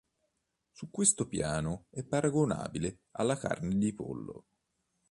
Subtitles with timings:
[0.71, 4.45] Su questo piano è paragonabile alla carne di pollo.